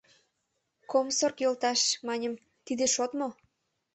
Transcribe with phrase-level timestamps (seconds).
[0.91, 2.33] —Комсорг йолташ,— маньым,—
[2.65, 3.29] тиде шот мо?